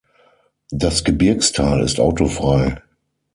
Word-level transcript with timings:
Das 0.71 1.03
Gebirgstal 1.03 1.83
ist 1.83 1.99
autofrei. 1.99 2.81